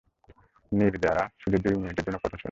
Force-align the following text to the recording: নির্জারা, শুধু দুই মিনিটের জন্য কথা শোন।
নির্জারা, 0.71 1.23
শুধু 1.39 1.57
দুই 1.57 1.75
মিনিটের 1.75 2.05
জন্য 2.05 2.17
কথা 2.17 2.29
শোন। 2.29 2.39